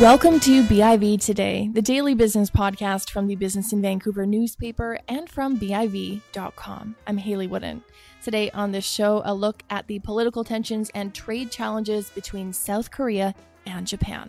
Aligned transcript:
Welcome 0.00 0.40
to 0.40 0.64
BIV 0.64 1.24
Today, 1.24 1.70
the 1.72 1.80
daily 1.80 2.14
business 2.14 2.50
podcast 2.50 3.10
from 3.10 3.28
the 3.28 3.36
Business 3.36 3.72
in 3.72 3.80
Vancouver 3.80 4.26
newspaper 4.26 4.98
and 5.06 5.30
from 5.30 5.56
BIV.com. 5.56 6.96
I'm 7.06 7.16
Hayley 7.16 7.46
Woodin. 7.46 7.80
Today 8.20 8.50
on 8.50 8.72
this 8.72 8.84
show, 8.84 9.22
a 9.24 9.32
look 9.32 9.62
at 9.70 9.86
the 9.86 10.00
political 10.00 10.42
tensions 10.42 10.90
and 10.96 11.14
trade 11.14 11.52
challenges 11.52 12.10
between 12.10 12.52
South 12.52 12.90
Korea 12.90 13.36
and 13.66 13.86
Japan. 13.86 14.28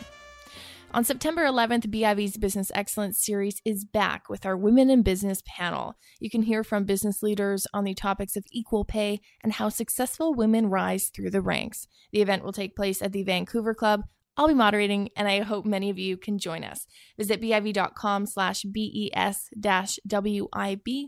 On 0.93 1.04
September 1.04 1.43
11th, 1.43 1.88
BIV's 1.88 2.38
Business 2.38 2.71
Excellence 2.75 3.20
series 3.20 3.59
is 3.66 3.86
back 3.86 4.29
with 4.29 4.45
our 4.45 4.55
Women 4.55 4.91
in 4.91 5.02
Business 5.02 5.41
panel. 5.47 5.95
You 6.20 6.29
can 6.29 6.43
hear 6.43 6.63
from 6.63 6.86
business 6.86 7.23
leaders 7.23 7.66
on 7.73 7.86
the 7.86 7.95
topics 7.95 8.38
of 8.38 8.45
equal 8.52 8.85
pay 8.85 9.20
and 9.43 9.52
how 9.52 9.70
successful 9.70 10.35
women 10.35 10.70
rise 10.70 11.07
through 11.07 11.32
the 11.32 11.41
ranks. 11.41 11.88
The 12.13 12.21
event 12.21 12.43
will 12.43 12.54
take 12.54 12.76
place 12.76 13.02
at 13.02 13.13
the 13.13 13.23
Vancouver 13.23 13.73
Club 13.73 14.04
I'll 14.38 14.48
be 14.48 14.53
moderating, 14.53 15.09
and 15.16 15.27
I 15.27 15.41
hope 15.41 15.66
many 15.66 15.89
of 15.89 15.98
you 15.98 16.17
can 16.17 16.38
join 16.38 16.63
us. 16.63 16.88
Visit 17.17 17.41
biv.com 17.41 18.26
slash 18.26 18.63
BES-WIB 18.63 19.09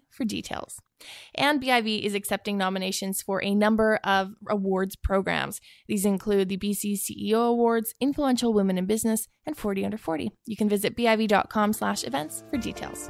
for 0.10 0.24
details. 0.24 0.80
And 1.36 1.62
BIV 1.62 2.04
is 2.04 2.16
accepting 2.16 2.58
nominations 2.58 3.22
for 3.22 3.44
a 3.44 3.54
number 3.54 4.00
of 4.04 4.32
awards 4.50 4.96
programs. 4.96 5.62
These 5.88 6.06
include 6.06 6.50
the 6.50 6.58
BC 6.58 6.94
CEO 6.94 7.50
Awards, 7.50 7.94
Influential 8.00 8.54
Women 8.54 8.78
in 8.78 8.86
Business, 8.86 9.28
and 9.46 9.56
40 9.56 9.86
Under 9.86 9.98
40. 9.98 10.32
You 10.46 10.56
can 10.56 10.70
visit 10.70 10.96
biv.com 10.96 11.74
slash 11.74 12.04
events 12.04 12.44
for 12.50 12.58
details. 12.58 13.10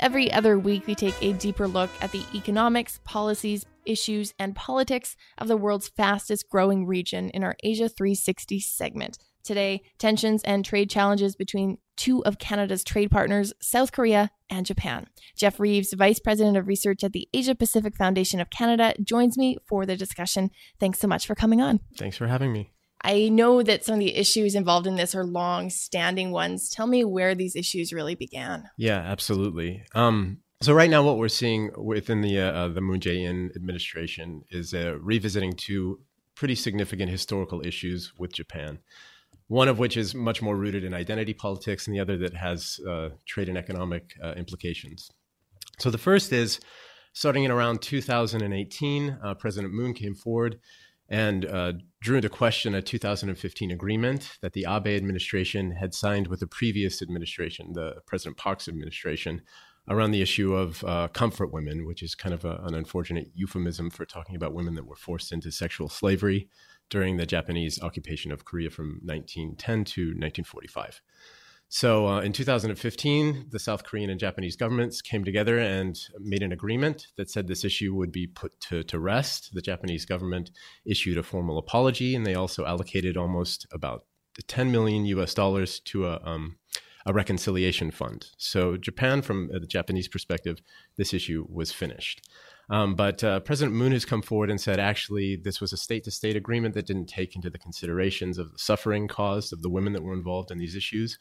Every 0.00 0.32
other 0.32 0.58
week, 0.58 0.86
we 0.86 0.94
take 0.94 1.14
a 1.22 1.34
deeper 1.34 1.68
look 1.68 1.90
at 2.00 2.10
the 2.10 2.24
economics, 2.34 3.00
policies, 3.04 3.66
issues, 3.84 4.32
and 4.38 4.56
politics 4.56 5.14
of 5.36 5.46
the 5.46 5.58
world's 5.58 5.88
fastest 5.88 6.48
growing 6.48 6.86
region 6.86 7.28
in 7.30 7.44
our 7.44 7.54
Asia 7.62 7.86
360 7.86 8.60
segment. 8.60 9.18
Today, 9.44 9.82
tensions 9.98 10.42
and 10.44 10.64
trade 10.64 10.88
challenges 10.88 11.36
between 11.36 11.76
two 11.96 12.24
of 12.24 12.38
Canada's 12.38 12.82
trade 12.82 13.10
partners, 13.10 13.52
South 13.60 13.92
Korea 13.92 14.30
and 14.48 14.64
Japan. 14.64 15.06
Jeff 15.36 15.60
Reeves, 15.60 15.92
Vice 15.92 16.18
President 16.18 16.56
of 16.56 16.66
Research 16.66 17.04
at 17.04 17.12
the 17.12 17.28
Asia 17.34 17.54
Pacific 17.54 17.94
Foundation 17.94 18.40
of 18.40 18.48
Canada, 18.48 18.94
joins 19.02 19.36
me 19.36 19.58
for 19.66 19.84
the 19.84 19.96
discussion. 19.96 20.50
Thanks 20.78 20.98
so 20.98 21.08
much 21.08 21.26
for 21.26 21.34
coming 21.34 21.60
on. 21.60 21.80
Thanks 21.98 22.16
for 22.16 22.26
having 22.26 22.54
me. 22.54 22.70
I 23.02 23.28
know 23.28 23.62
that 23.62 23.84
some 23.84 23.94
of 23.94 24.00
the 24.00 24.14
issues 24.14 24.54
involved 24.54 24.86
in 24.86 24.96
this 24.96 25.14
are 25.14 25.24
long 25.24 25.70
standing 25.70 26.30
ones. 26.30 26.68
Tell 26.68 26.86
me 26.86 27.04
where 27.04 27.34
these 27.34 27.56
issues 27.56 27.92
really 27.92 28.14
began. 28.14 28.68
Yeah, 28.76 28.98
absolutely. 28.98 29.84
Um, 29.94 30.38
so 30.60 30.74
right 30.74 30.90
now, 30.90 31.02
what 31.02 31.16
we're 31.16 31.28
seeing 31.28 31.70
within 31.76 32.20
the 32.20 32.38
uh, 32.38 32.68
the 32.68 32.82
Moon 32.82 33.00
Jae-in 33.00 33.52
administration 33.56 34.42
is 34.50 34.74
uh, 34.74 34.98
revisiting 35.00 35.54
two 35.54 36.00
pretty 36.34 36.54
significant 36.54 37.10
historical 37.10 37.64
issues 37.64 38.12
with 38.18 38.32
Japan. 38.32 38.78
One 39.48 39.68
of 39.68 39.78
which 39.78 39.96
is 39.96 40.14
much 40.14 40.42
more 40.42 40.56
rooted 40.56 40.84
in 40.84 40.94
identity 40.94 41.34
politics, 41.34 41.86
and 41.86 41.96
the 41.96 42.00
other 42.00 42.16
that 42.18 42.34
has 42.34 42.78
uh, 42.88 43.10
trade 43.26 43.48
and 43.48 43.58
economic 43.58 44.14
uh, 44.22 44.32
implications. 44.32 45.10
So 45.78 45.90
the 45.90 45.98
first 45.98 46.32
is 46.32 46.60
starting 47.14 47.44
in 47.44 47.50
around 47.50 47.82
2018, 47.82 49.18
uh, 49.22 49.34
President 49.34 49.72
Moon 49.72 49.94
came 49.94 50.14
forward 50.14 50.60
and 51.10 51.44
uh, 51.44 51.72
drew 52.00 52.16
into 52.16 52.28
question 52.30 52.74
a 52.74 52.82
2015 52.82 53.70
agreement 53.70 54.38
that 54.40 54.54
the 54.54 54.66
Abe 54.68 54.96
administration 54.96 55.72
had 55.72 55.92
signed 55.94 56.28
with 56.28 56.40
the 56.40 56.46
previous 56.46 57.02
administration, 57.02 57.74
the 57.74 57.96
President 58.06 58.38
Park's 58.38 58.68
administration, 58.68 59.42
around 59.88 60.12
the 60.12 60.22
issue 60.22 60.54
of 60.54 60.82
uh, 60.84 61.08
comfort 61.08 61.52
women, 61.52 61.84
which 61.84 62.02
is 62.02 62.14
kind 62.14 62.34
of 62.34 62.44
a, 62.44 62.60
an 62.64 62.74
unfortunate 62.74 63.30
euphemism 63.34 63.90
for 63.90 64.06
talking 64.06 64.36
about 64.36 64.54
women 64.54 64.74
that 64.74 64.86
were 64.86 64.96
forced 64.96 65.32
into 65.32 65.50
sexual 65.50 65.88
slavery 65.88 66.48
during 66.88 67.16
the 67.16 67.26
Japanese 67.26 67.82
occupation 67.82 68.32
of 68.32 68.44
Korea 68.44 68.70
from 68.70 69.00
1910 69.04 69.84
to 69.84 70.00
1945. 70.00 71.02
So 71.72 72.08
uh, 72.08 72.20
in 72.20 72.32
2015, 72.32 73.46
the 73.50 73.58
South 73.60 73.84
Korean 73.84 74.10
and 74.10 74.18
Japanese 74.18 74.56
governments 74.56 75.00
came 75.00 75.24
together 75.24 75.56
and 75.56 75.96
made 76.18 76.42
an 76.42 76.50
agreement 76.50 77.06
that 77.16 77.30
said 77.30 77.46
this 77.46 77.64
issue 77.64 77.94
would 77.94 78.10
be 78.10 78.26
put 78.26 78.58
to, 78.62 78.82
to 78.82 78.98
rest. 78.98 79.50
The 79.54 79.62
Japanese 79.62 80.04
government 80.04 80.50
issued 80.84 81.16
a 81.16 81.22
formal 81.22 81.58
apology, 81.58 82.16
and 82.16 82.26
they 82.26 82.34
also 82.34 82.66
allocated 82.66 83.16
almost 83.16 83.68
about 83.72 84.04
10 84.48 84.72
million 84.72 85.06
US 85.06 85.32
dollars 85.32 85.78
to 85.80 86.08
a, 86.08 86.20
um, 86.24 86.56
a 87.06 87.12
reconciliation 87.12 87.92
fund. 87.92 88.26
So, 88.36 88.76
Japan, 88.76 89.22
from 89.22 89.48
the 89.52 89.60
Japanese 89.60 90.08
perspective, 90.08 90.60
this 90.96 91.14
issue 91.14 91.46
was 91.48 91.70
finished. 91.70 92.28
Um, 92.70 92.94
but 92.94 93.24
uh, 93.24 93.40
President 93.40 93.76
Moon 93.76 93.90
has 93.90 94.04
come 94.04 94.22
forward 94.22 94.48
and 94.48 94.60
said 94.60 94.78
actually 94.78 95.34
this 95.34 95.60
was 95.60 95.72
a 95.72 95.76
state 95.76 96.04
to 96.04 96.12
state 96.12 96.36
agreement 96.36 96.74
that 96.74 96.86
didn't 96.86 97.06
take 97.06 97.34
into 97.34 97.50
the 97.50 97.58
considerations 97.58 98.38
of 98.38 98.52
the 98.52 98.58
suffering 98.58 99.08
caused 99.08 99.52
of 99.52 99.60
the 99.60 99.68
women 99.68 99.92
that 99.92 100.04
were 100.04 100.14
involved 100.14 100.52
in 100.52 100.58
these 100.58 100.76
issues. 100.76 101.18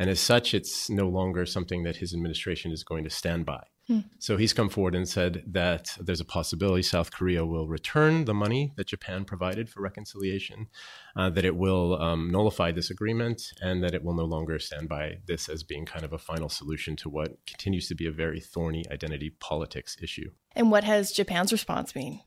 And 0.00 0.08
as 0.08 0.18
such, 0.18 0.54
it's 0.54 0.88
no 0.88 1.10
longer 1.10 1.44
something 1.44 1.82
that 1.82 1.96
his 1.96 2.14
administration 2.14 2.72
is 2.72 2.82
going 2.82 3.04
to 3.04 3.10
stand 3.10 3.44
by. 3.44 3.62
Hmm. 3.86 3.98
So 4.18 4.38
he's 4.38 4.54
come 4.54 4.70
forward 4.70 4.94
and 4.94 5.06
said 5.06 5.44
that 5.48 5.94
there's 6.00 6.22
a 6.22 6.24
possibility 6.24 6.82
South 6.82 7.12
Korea 7.12 7.44
will 7.44 7.68
return 7.68 8.24
the 8.24 8.32
money 8.32 8.72
that 8.78 8.86
Japan 8.86 9.26
provided 9.26 9.68
for 9.68 9.82
reconciliation, 9.82 10.68
uh, 11.16 11.28
that 11.28 11.44
it 11.44 11.54
will 11.54 12.00
um, 12.00 12.30
nullify 12.30 12.72
this 12.72 12.88
agreement, 12.88 13.42
and 13.60 13.84
that 13.84 13.92
it 13.92 14.02
will 14.02 14.14
no 14.14 14.24
longer 14.24 14.58
stand 14.58 14.88
by 14.88 15.18
this 15.26 15.50
as 15.50 15.62
being 15.62 15.84
kind 15.84 16.06
of 16.06 16.14
a 16.14 16.18
final 16.18 16.48
solution 16.48 16.96
to 16.96 17.10
what 17.10 17.36
continues 17.46 17.86
to 17.88 17.94
be 17.94 18.06
a 18.06 18.10
very 18.10 18.40
thorny 18.40 18.86
identity 18.90 19.28
politics 19.38 19.98
issue. 20.02 20.30
And 20.56 20.70
what 20.70 20.84
has 20.84 21.12
Japan's 21.12 21.52
response 21.52 21.92
been? 21.92 22.20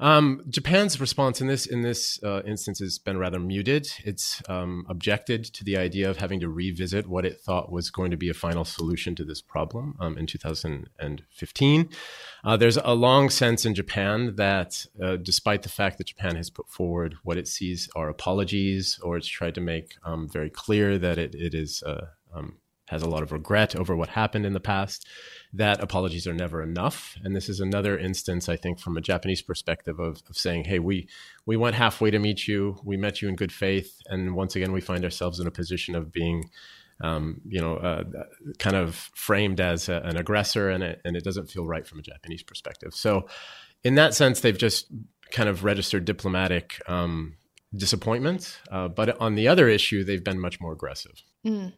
Um, 0.00 0.42
Japan's 0.48 1.00
response 1.00 1.40
in 1.40 1.46
this 1.46 1.66
in 1.66 1.82
this 1.82 2.20
uh, 2.22 2.42
instance 2.42 2.80
has 2.80 2.98
been 2.98 3.16
rather 3.16 3.38
muted. 3.38 3.88
It's 4.04 4.42
um, 4.48 4.84
objected 4.88 5.44
to 5.44 5.64
the 5.64 5.76
idea 5.76 6.10
of 6.10 6.16
having 6.16 6.40
to 6.40 6.48
revisit 6.48 7.06
what 7.06 7.24
it 7.24 7.40
thought 7.40 7.70
was 7.70 7.90
going 7.90 8.10
to 8.10 8.16
be 8.16 8.28
a 8.28 8.34
final 8.34 8.64
solution 8.64 9.14
to 9.14 9.24
this 9.24 9.40
problem 9.40 9.96
um, 10.00 10.18
in 10.18 10.26
2015. 10.26 11.88
Uh, 12.42 12.56
there's 12.56 12.76
a 12.76 12.94
long 12.94 13.30
sense 13.30 13.64
in 13.64 13.74
Japan 13.74 14.34
that, 14.34 14.84
uh, 15.02 15.16
despite 15.16 15.62
the 15.62 15.68
fact 15.68 15.98
that 15.98 16.08
Japan 16.08 16.34
has 16.34 16.50
put 16.50 16.68
forward 16.68 17.16
what 17.22 17.38
it 17.38 17.46
sees 17.46 17.88
are 17.94 18.08
apologies, 18.08 18.98
or 19.02 19.16
it's 19.16 19.28
tried 19.28 19.54
to 19.54 19.60
make 19.60 19.94
um, 20.04 20.28
very 20.28 20.50
clear 20.50 20.98
that 20.98 21.18
it, 21.18 21.36
it 21.36 21.54
is 21.54 21.84
uh, 21.84 22.06
um, 22.34 22.56
has 22.88 23.02
a 23.02 23.08
lot 23.08 23.22
of 23.22 23.32
regret 23.32 23.74
over 23.74 23.96
what 23.96 24.10
happened 24.10 24.44
in 24.44 24.52
the 24.52 24.60
past, 24.60 25.06
that 25.56 25.80
apologies 25.80 26.26
are 26.26 26.34
never 26.34 26.62
enough. 26.62 27.16
And 27.22 27.34
this 27.34 27.48
is 27.48 27.60
another 27.60 27.96
instance, 27.96 28.48
I 28.48 28.56
think, 28.56 28.80
from 28.80 28.96
a 28.96 29.00
Japanese 29.00 29.40
perspective 29.40 30.00
of, 30.00 30.20
of 30.28 30.36
saying, 30.36 30.64
hey, 30.64 30.80
we, 30.80 31.08
we 31.46 31.56
went 31.56 31.76
halfway 31.76 32.10
to 32.10 32.18
meet 32.18 32.48
you, 32.48 32.76
we 32.84 32.96
met 32.96 33.22
you 33.22 33.28
in 33.28 33.36
good 33.36 33.52
faith. 33.52 34.00
And 34.06 34.34
once 34.34 34.56
again, 34.56 34.72
we 34.72 34.80
find 34.80 35.04
ourselves 35.04 35.38
in 35.38 35.46
a 35.46 35.52
position 35.52 35.94
of 35.94 36.12
being. 36.12 36.50
Um, 37.00 37.40
you 37.48 37.60
know, 37.60 37.74
uh, 37.78 38.04
kind 38.60 38.76
of 38.76 38.94
framed 38.94 39.60
as 39.60 39.88
a, 39.88 39.96
an 40.04 40.16
aggressor, 40.16 40.70
and 40.70 40.84
it, 40.84 41.00
and 41.04 41.16
it 41.16 41.24
doesn't 41.24 41.50
feel 41.50 41.66
right 41.66 41.84
from 41.84 41.98
a 41.98 42.02
Japanese 42.02 42.44
perspective. 42.44 42.94
So, 42.94 43.26
in 43.82 43.96
that 43.96 44.14
sense, 44.14 44.40
they've 44.40 44.56
just 44.56 44.86
kind 45.32 45.48
of 45.48 45.64
registered 45.64 46.04
diplomatic 46.04 46.80
um, 46.86 47.34
disappointment. 47.76 48.60
Uh, 48.70 48.86
but 48.86 49.20
on 49.20 49.34
the 49.34 49.48
other 49.48 49.68
issue, 49.68 50.04
they've 50.04 50.22
been 50.22 50.38
much 50.38 50.60
more 50.60 50.72
aggressive. 50.72 51.24
Mm. 51.44 51.72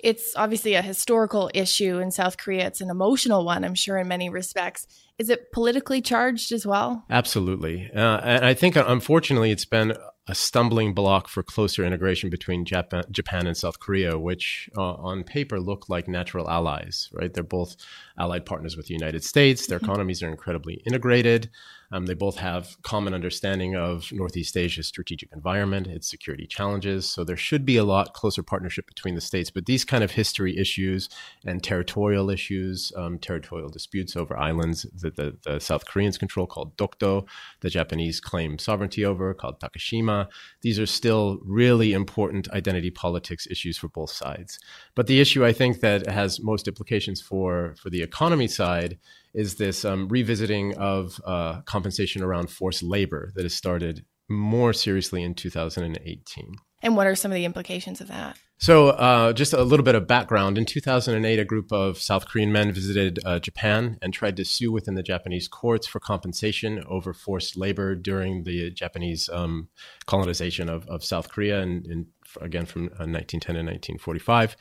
It's 0.00 0.34
obviously 0.36 0.74
a 0.74 0.82
historical 0.82 1.50
issue 1.54 1.98
in 1.98 2.10
South 2.10 2.38
Korea. 2.38 2.66
It's 2.66 2.80
an 2.80 2.90
emotional 2.90 3.44
one, 3.44 3.64
I'm 3.64 3.74
sure, 3.74 3.98
in 3.98 4.08
many 4.08 4.30
respects. 4.30 4.86
Is 5.18 5.28
it 5.28 5.52
politically 5.52 6.00
charged 6.00 6.50
as 6.52 6.66
well? 6.66 7.04
Absolutely. 7.10 7.90
Uh, 7.94 8.20
and 8.24 8.44
I 8.44 8.54
think, 8.54 8.76
unfortunately, 8.76 9.50
it's 9.50 9.66
been 9.66 9.94
a 10.28 10.34
stumbling 10.34 10.94
block 10.94 11.28
for 11.28 11.42
closer 11.42 11.84
integration 11.84 12.30
between 12.30 12.64
Japan, 12.64 13.04
Japan 13.10 13.46
and 13.46 13.56
South 13.56 13.80
Korea, 13.80 14.18
which 14.18 14.70
uh, 14.76 14.94
on 14.94 15.24
paper 15.24 15.60
look 15.60 15.88
like 15.88 16.06
natural 16.06 16.48
allies, 16.48 17.10
right? 17.12 17.32
They're 17.34 17.42
both 17.42 17.76
allied 18.16 18.46
partners 18.46 18.76
with 18.76 18.86
the 18.86 18.94
United 18.94 19.24
States. 19.24 19.66
Their 19.66 19.78
mm-hmm. 19.78 19.86
economies 19.86 20.22
are 20.22 20.28
incredibly 20.28 20.74
integrated. 20.86 21.50
Um, 21.92 22.06
they 22.06 22.14
both 22.14 22.38
have 22.38 22.76
common 22.82 23.12
understanding 23.12 23.76
of 23.76 24.10
Northeast 24.10 24.56
Asia's 24.56 24.86
strategic 24.86 25.30
environment, 25.32 25.86
its 25.86 26.08
security 26.08 26.46
challenges. 26.46 27.08
So 27.08 27.22
there 27.22 27.36
should 27.36 27.66
be 27.66 27.76
a 27.76 27.84
lot 27.84 28.14
closer 28.14 28.42
partnership 28.42 28.86
between 28.86 29.14
the 29.14 29.20
states. 29.20 29.50
But 29.50 29.66
these 29.66 29.84
kind 29.84 30.02
of 30.02 30.12
history 30.12 30.56
issues 30.56 31.10
and 31.44 31.62
territorial 31.62 32.30
issues, 32.30 32.92
um, 32.96 33.18
territorial 33.18 33.68
disputes 33.68 34.16
over 34.16 34.36
islands 34.36 34.86
that 35.02 35.16
the, 35.16 35.36
the, 35.44 35.60
South 35.60 35.84
Koreans 35.86 36.16
control 36.16 36.46
called 36.46 36.76
Dokdo, 36.76 37.26
the 37.60 37.70
Japanese 37.70 38.20
claim 38.20 38.58
sovereignty 38.58 39.04
over 39.04 39.34
called 39.34 39.60
Takeshima. 39.60 40.28
These 40.62 40.78
are 40.80 40.86
still 40.86 41.38
really 41.44 41.92
important 41.92 42.50
identity 42.50 42.90
politics 42.90 43.46
issues 43.50 43.76
for 43.76 43.88
both 43.88 44.10
sides. 44.10 44.58
But 44.94 45.06
the 45.06 45.20
issue 45.20 45.44
I 45.44 45.52
think 45.52 45.80
that 45.80 46.06
has 46.06 46.40
most 46.40 46.66
implications 46.66 47.20
for, 47.20 47.74
for 47.80 47.90
the 47.90 48.02
economy 48.02 48.48
side 48.48 48.98
is 49.34 49.56
this 49.56 49.84
um, 49.84 50.08
revisiting 50.08 50.74
of 50.76 51.20
uh, 51.24 51.62
compensation 51.62 52.22
around 52.22 52.50
forced 52.50 52.82
labor 52.82 53.32
that 53.34 53.44
has 53.44 53.54
started 53.54 54.04
more 54.28 54.72
seriously 54.72 55.22
in 55.22 55.34
2018. 55.34 56.56
And 56.82 56.96
what 56.96 57.06
are 57.06 57.14
some 57.14 57.30
of 57.30 57.36
the 57.36 57.44
implications 57.44 58.00
of 58.00 58.08
that? 58.08 58.36
So, 58.58 58.90
uh, 58.90 59.32
just 59.32 59.52
a 59.52 59.62
little 59.62 59.82
bit 59.82 59.96
of 59.96 60.06
background. 60.06 60.56
In 60.56 60.64
2008, 60.64 61.38
a 61.38 61.44
group 61.44 61.72
of 61.72 61.98
South 61.98 62.26
Korean 62.26 62.52
men 62.52 62.72
visited 62.72 63.18
uh, 63.24 63.40
Japan 63.40 63.98
and 64.00 64.14
tried 64.14 64.36
to 64.36 64.44
sue 64.44 64.70
within 64.70 64.94
the 64.94 65.02
Japanese 65.02 65.48
courts 65.48 65.86
for 65.86 65.98
compensation 65.98 66.82
over 66.88 67.12
forced 67.12 67.56
labor 67.56 67.96
during 67.96 68.44
the 68.44 68.70
Japanese 68.70 69.28
um, 69.32 69.68
colonization 70.06 70.68
of, 70.68 70.86
of, 70.88 71.04
South 71.04 71.28
Korea, 71.28 71.60
and, 71.60 71.86
and 71.86 72.06
again 72.40 72.66
from 72.66 72.82
1910 72.82 73.56
uh, 73.56 73.58
to 73.58 73.64
1945 73.64 74.56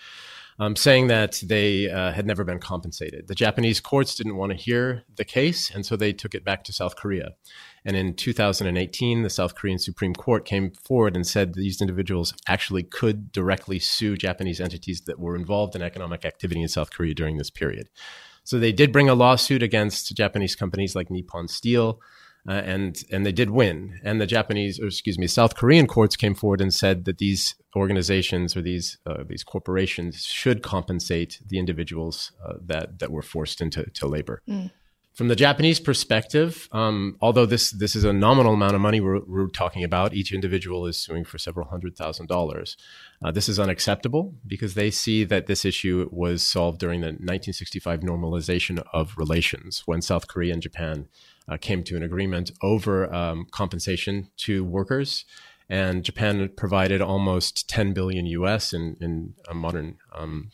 um, 0.61 0.75
saying 0.75 1.07
that 1.07 1.41
they 1.43 1.89
uh, 1.89 2.11
had 2.11 2.27
never 2.27 2.43
been 2.43 2.59
compensated. 2.59 3.27
The 3.27 3.33
Japanese 3.33 3.81
courts 3.81 4.13
didn't 4.13 4.35
want 4.35 4.51
to 4.51 4.57
hear 4.57 5.03
the 5.15 5.25
case, 5.25 5.71
and 5.71 5.83
so 5.83 5.95
they 5.95 6.13
took 6.13 6.35
it 6.35 6.45
back 6.45 6.63
to 6.65 6.71
South 6.71 6.95
Korea. 6.95 7.31
And 7.83 7.97
in 7.97 8.13
2018, 8.13 9.23
the 9.23 9.29
South 9.31 9.55
Korean 9.55 9.79
Supreme 9.79 10.13
Court 10.13 10.45
came 10.45 10.69
forward 10.69 11.15
and 11.15 11.25
said 11.25 11.55
these 11.55 11.81
individuals 11.81 12.35
actually 12.47 12.83
could 12.83 13.31
directly 13.31 13.79
sue 13.79 14.15
Japanese 14.15 14.61
entities 14.61 15.01
that 15.07 15.19
were 15.19 15.35
involved 15.35 15.75
in 15.75 15.81
economic 15.81 16.25
activity 16.25 16.61
in 16.61 16.67
South 16.67 16.91
Korea 16.91 17.15
during 17.15 17.37
this 17.37 17.49
period. 17.49 17.89
So 18.43 18.59
they 18.59 18.71
did 18.71 18.91
bring 18.91 19.09
a 19.09 19.15
lawsuit 19.15 19.63
against 19.63 20.15
Japanese 20.15 20.55
companies 20.55 20.95
like 20.95 21.09
Nippon 21.09 21.47
Steel 21.47 21.99
uh, 22.47 22.53
and 22.53 23.03
and 23.11 23.25
they 23.25 23.31
did 23.31 23.49
win. 23.49 23.99
And 24.03 24.19
the 24.19 24.25
Japanese, 24.25 24.79
or 24.79 24.87
excuse 24.87 25.17
me, 25.17 25.27
South 25.27 25.55
Korean 25.55 25.87
courts 25.87 26.15
came 26.15 26.35
forward 26.35 26.61
and 26.61 26.73
said 26.73 27.05
that 27.05 27.17
these 27.17 27.55
organizations 27.75 28.55
or 28.55 28.61
these 28.61 28.97
uh, 29.05 29.23
these 29.27 29.43
corporations 29.43 30.25
should 30.25 30.63
compensate 30.63 31.39
the 31.45 31.59
individuals 31.59 32.31
uh, 32.45 32.53
that 32.65 32.99
that 32.99 33.11
were 33.11 33.21
forced 33.21 33.61
into 33.61 33.85
to 33.91 34.07
labor. 34.07 34.41
Mm. 34.49 34.71
From 35.13 35.27
the 35.27 35.35
Japanese 35.35 35.81
perspective, 35.81 36.69
um, 36.71 37.17
although 37.19 37.45
this 37.45 37.71
this 37.71 37.97
is 37.97 38.05
a 38.05 38.13
nominal 38.13 38.53
amount 38.53 38.75
of 38.75 38.81
money 38.81 39.01
we're, 39.01 39.19
we're, 39.27 39.47
talking 39.47 39.83
about, 39.83 40.13
each 40.13 40.31
individual 40.31 40.87
is 40.87 40.95
suing 40.95 41.25
for 41.25 41.37
several 41.37 41.67
hundred 41.67 41.97
thousand 41.97 42.27
dollars. 42.27 42.77
Uh, 43.21 43.29
this 43.29 43.49
is 43.49 43.59
unacceptable 43.59 44.33
because 44.47 44.73
they 44.73 44.89
see 44.89 45.25
that 45.25 45.47
this 45.47 45.65
issue 45.65 46.07
was 46.13 46.47
solved 46.47 46.79
during 46.79 47.01
the 47.01 47.07
1965 47.07 47.99
normalization 47.99 48.81
of 48.93 49.13
relations 49.17 49.83
when 49.85 50.01
South 50.01 50.29
Korea 50.29 50.53
and 50.53 50.61
Japan 50.61 51.09
uh, 51.49 51.57
came 51.57 51.83
to 51.83 51.97
an 51.97 52.03
agreement 52.03 52.51
over 52.61 53.13
um, 53.13 53.47
compensation 53.51 54.29
to 54.37 54.63
workers. 54.63 55.25
And 55.69 56.03
Japan 56.03 56.49
provided 56.55 57.01
almost 57.01 57.69
10 57.69 57.93
billion 57.93 58.25
US 58.27 58.73
in, 58.73 58.95
in 59.01 59.33
modern 59.53 59.97
um, 60.13 60.51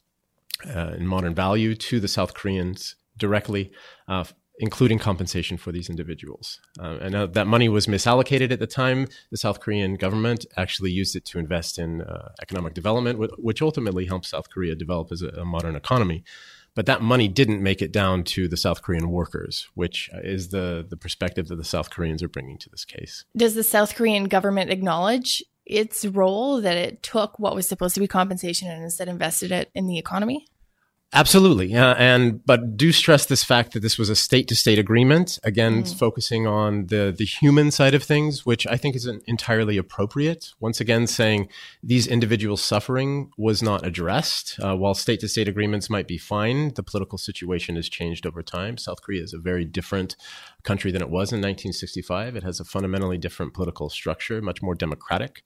uh, 0.66 0.94
in 0.98 1.06
modern 1.06 1.36
value 1.36 1.76
to 1.76 2.00
the 2.00 2.08
South 2.08 2.34
Koreans 2.34 2.96
directly, 3.18 3.72
uh, 4.08 4.24
including 4.60 4.98
compensation 4.98 5.58
for 5.58 5.72
these 5.72 5.90
individuals. 5.90 6.60
Uh, 6.80 6.98
and 7.02 7.16
uh, 7.16 7.28
that 7.28 7.48
money 7.48 7.70
was 7.70 7.86
misallocated 7.86 8.52
at 8.52 8.60
the 8.60 8.68
time. 8.68 9.08
The 9.32 9.38
South 9.38 9.60
Korean 9.60 9.96
government 9.96 10.46
actually 10.56 10.92
used 10.92 11.16
it 11.16 11.26
to 11.26 11.40
invest 11.40 11.78
in 11.78 12.02
uh, 12.02 12.30
economic 12.42 12.74
development, 12.74 13.20
which 13.38 13.62
ultimately 13.62 14.06
helped 14.06 14.26
South 14.26 14.50
Korea 14.50 14.76
develop 14.76 15.12
as 15.12 15.22
a, 15.22 15.30
a 15.30 15.46
modern 15.46 15.76
economy 15.76 16.24
but 16.78 16.86
that 16.86 17.02
money 17.02 17.28
didn't 17.28 17.64
make 17.64 17.82
it 17.82 17.92
down 17.92 18.24
to 18.24 18.48
the 18.48 18.56
South 18.56 18.84
Korean 18.84 19.10
workers, 19.10 19.68
which 19.74 20.12
is 20.24 20.50
the 20.50 20.86
the 20.88 20.96
perspective 20.96 21.48
that 21.48 21.56
the 21.56 21.64
South 21.64 21.90
Koreans 21.90 22.22
are 22.22 22.30
bringing 22.30 22.60
to 22.60 22.70
this 22.70 22.86
case. 22.86 23.26
Does 23.36 23.56
the 23.56 23.64
South 23.64 23.96
Korean 23.96 24.26
government 24.26 24.70
acknowledge 24.70 25.44
its 25.66 26.06
role 26.06 26.62
that 26.62 26.78
it 26.78 27.02
took 27.02 27.40
what 27.40 27.56
was 27.56 27.68
supposed 27.68 27.96
to 27.96 28.00
be 28.00 28.08
compensation 28.08 28.70
and 28.70 28.84
instead 28.84 29.08
invested 29.08 29.52
it 29.52 29.72
in 29.74 29.88
the 29.88 29.98
economy? 29.98 30.46
Absolutely, 31.14 31.74
uh, 31.74 31.96
and 31.96 32.46
but 32.46 32.76
do 32.76 32.92
stress 32.92 33.26
this 33.26 33.42
fact 33.42 33.72
that 33.72 33.80
this 33.80 33.98
was 33.98 34.10
a 34.10 34.16
state-to-state 34.16 34.78
agreement. 34.78 35.40
Again, 35.42 35.84
mm. 35.84 35.98
focusing 35.98 36.46
on 36.46 36.88
the 36.88 37.16
the 37.18 37.24
human 37.24 37.72
side 37.72 37.94
of 37.94 38.04
things, 38.04 38.46
which 38.46 38.68
I 38.68 38.76
think 38.76 38.94
isn't 38.98 39.24
entirely 39.26 39.78
appropriate. 39.78 40.54
Once 40.60 40.82
again, 40.82 41.08
saying 41.08 41.48
these 41.82 42.08
individuals' 42.08 42.62
suffering 42.62 43.32
was 43.38 43.64
not 43.64 43.86
addressed. 43.86 44.60
Uh, 44.62 44.76
while 44.76 44.94
state-to-state 44.94 45.48
agreements 45.48 45.90
might 45.90 46.10
be 46.10 46.18
fine, 46.18 46.74
the 46.74 46.84
political 46.84 47.18
situation 47.18 47.78
has 47.78 47.88
changed 47.88 48.28
over 48.28 48.44
time. 48.44 48.78
South 48.78 49.02
Korea 49.02 49.24
is 49.24 49.34
a 49.34 49.40
very 49.40 49.64
different 49.64 50.18
country 50.64 50.92
than 50.92 51.02
it 51.02 51.10
was 51.10 51.32
in 51.32 51.40
1965. 51.40 52.36
It 52.36 52.44
has 52.44 52.60
a 52.60 52.66
fundamentally 52.66 53.18
different 53.18 53.54
political 53.54 53.90
structure, 53.90 54.42
much 54.42 54.62
more 54.62 54.76
democratic. 54.76 55.44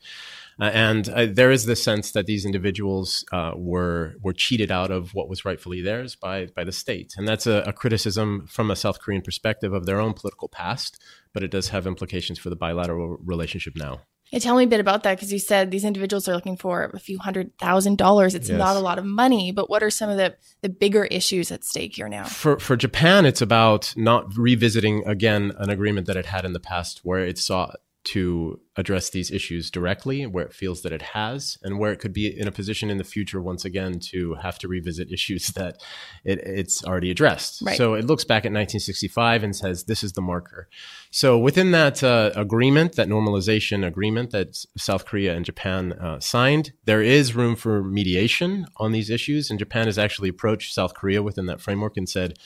Uh, 0.59 0.65
and 0.65 1.09
uh, 1.09 1.27
there 1.29 1.51
is 1.51 1.65
the 1.65 1.75
sense 1.75 2.11
that 2.11 2.25
these 2.25 2.45
individuals 2.45 3.25
uh, 3.31 3.51
were 3.55 4.15
were 4.21 4.33
cheated 4.33 4.71
out 4.71 4.91
of 4.91 5.13
what 5.13 5.29
was 5.29 5.45
rightfully 5.45 5.81
theirs 5.81 6.15
by 6.15 6.47
by 6.55 6.63
the 6.63 6.71
state, 6.71 7.13
and 7.17 7.27
that's 7.27 7.47
a, 7.47 7.63
a, 7.65 7.73
criticism 7.73 8.45
from 8.47 8.69
a 8.69 8.75
South 8.75 8.99
Korean 8.99 9.21
perspective 9.21 9.73
of 9.73 9.85
their 9.85 9.99
own 9.99 10.13
political 10.13 10.47
past, 10.47 11.01
but 11.33 11.43
it 11.43 11.51
does 11.51 11.69
have 11.69 11.87
implications 11.87 12.39
for 12.39 12.49
the 12.49 12.55
bilateral 12.55 13.17
relationship 13.23 13.73
now. 13.75 14.01
Yeah, 14.31 14.39
tell 14.39 14.55
me 14.55 14.63
a 14.63 14.67
bit 14.67 14.79
about 14.79 15.03
that 15.03 15.17
because 15.17 15.33
you 15.33 15.39
said 15.39 15.71
these 15.71 15.83
individuals 15.83 16.27
are 16.29 16.33
looking 16.33 16.55
for 16.55 16.89
a 16.93 16.99
few 16.99 17.19
hundred 17.19 17.57
thousand 17.57 17.97
dollars. 17.97 18.33
It's 18.33 18.47
yes. 18.47 18.57
not 18.57 18.77
a 18.77 18.79
lot 18.79 18.97
of 18.97 19.03
money, 19.03 19.51
but 19.51 19.69
what 19.69 19.83
are 19.83 19.89
some 19.89 20.09
of 20.09 20.15
the, 20.15 20.35
the 20.61 20.69
bigger 20.69 21.03
issues 21.03 21.51
at 21.51 21.65
stake 21.65 21.97
here 21.97 22.07
now? 22.07 22.23
For 22.23 22.57
for 22.57 22.77
Japan, 22.77 23.25
it's 23.25 23.41
about 23.41 23.93
not 23.97 24.37
revisiting 24.37 25.03
again 25.05 25.51
an 25.57 25.69
agreement 25.69 26.07
that 26.07 26.15
it 26.15 26.27
had 26.27 26.45
in 26.45 26.53
the 26.53 26.61
past 26.61 27.01
where 27.03 27.25
it 27.25 27.37
sought 27.37 27.75
to 28.03 28.59
address 28.77 29.09
these 29.09 29.29
issues 29.29 29.69
directly 29.69 30.25
where 30.25 30.45
it 30.45 30.53
feels 30.53 30.81
that 30.81 30.91
it 30.91 31.01
has 31.01 31.57
and 31.61 31.77
where 31.77 31.91
it 31.91 31.99
could 31.99 32.13
be 32.13 32.27
in 32.27 32.47
a 32.47 32.51
position 32.51 32.89
in 32.89 32.97
the 32.97 33.03
future 33.03 33.41
once 33.41 33.65
again 33.65 33.99
to 33.99 34.33
have 34.35 34.57
to 34.57 34.67
revisit 34.67 35.11
issues 35.11 35.47
that 35.49 35.81
it, 36.23 36.39
it's 36.39 36.83
already 36.83 37.11
addressed. 37.11 37.61
Right. 37.61 37.77
so 37.77 37.93
it 37.93 38.05
looks 38.05 38.23
back 38.23 38.41
at 38.41 38.51
1965 38.51 39.43
and 39.43 39.55
says 39.55 39.83
this 39.83 40.03
is 40.03 40.13
the 40.13 40.21
marker. 40.21 40.67
So 41.11 41.37
within 41.37 41.71
that 41.71 42.03
uh, 42.03 42.31
agreement 42.35 42.95
that 42.95 43.07
normalization 43.07 43.85
agreement 43.85 44.31
that 44.31 44.65
south 44.77 45.05
korea 45.05 45.35
and 45.35 45.45
japan 45.45 45.93
uh, 45.93 46.19
signed 46.19 46.71
there 46.85 47.01
is 47.01 47.35
room 47.35 47.55
for 47.55 47.83
mediation 47.83 48.65
on 48.77 48.91
these 48.91 49.09
issues. 49.09 49.49
And 49.49 49.59
japan 49.59 49.85
has 49.85 49.99
actually 49.99 50.29
approached 50.29 50.73
south 50.73 50.93
korea 50.93 51.21
within 51.21 51.45
that 51.47 51.61
framework 51.61 51.97
and 51.97 52.07
said 52.07 52.39